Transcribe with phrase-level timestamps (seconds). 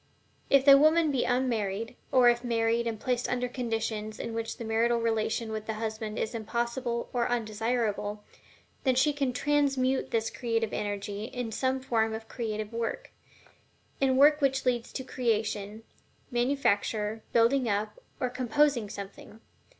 [0.49, 4.65] If the woman be unmarried, or if married and placed under conditions in which the
[4.65, 8.23] marital relation with the husband is impossible or undesirable,
[8.83, 13.11] then she can TRANSMUTE this creative energy in some form of creative work
[13.99, 15.83] in work which leads to the creation,
[16.31, 19.39] manufacture, building up, or composing something.